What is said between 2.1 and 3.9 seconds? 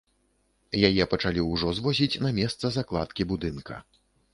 на месца закладкі будынка.